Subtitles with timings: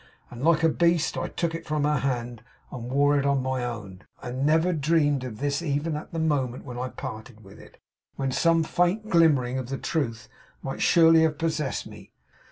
[0.31, 3.63] And like a beast, I took it from her hand, and wore it on my
[3.63, 7.79] own, and never dreamed of this even at the moment when I parted with it,
[8.15, 10.27] when some faint glimmering of the truth
[10.63, 12.13] might surely have possessed me!